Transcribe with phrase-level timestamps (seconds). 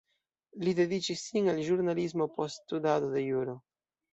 [0.63, 3.59] Li dediĉis sin al ĵurnalismo post studado de juro.